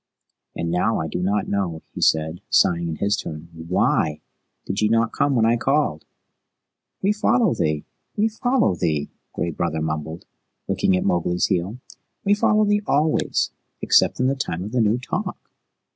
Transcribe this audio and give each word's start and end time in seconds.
"And 0.55 0.71
now 0.71 0.99
I 0.99 1.07
do 1.07 1.21
not 1.21 1.47
know," 1.47 1.83
he 1.93 2.01
said, 2.01 2.41
sighing 2.49 2.87
in 2.87 2.95
his 2.95 3.15
turn. 3.15 3.49
"WHY 3.53 4.19
did 4.65 4.81
ye 4.81 4.89
not 4.89 5.13
come 5.13 5.35
when 5.35 5.45
I 5.45 5.57
called?" 5.57 6.05
"We 7.03 7.13
follow 7.13 7.53
thee 7.53 7.85
we 8.17 8.27
follow 8.27 8.73
thee," 8.73 9.11
Gray 9.33 9.51
Brother 9.51 9.79
mumbled, 9.79 10.25
licking 10.67 10.97
at 10.97 11.05
Mowgli's 11.05 11.45
heel. 11.45 11.77
"We 12.23 12.33
follow 12.33 12.65
thee 12.65 12.81
always, 12.87 13.51
except 13.79 14.19
in 14.19 14.25
the 14.25 14.33
Time 14.33 14.63
of 14.63 14.71
the 14.71 14.81
New 14.81 14.97
Talk." 14.97 15.37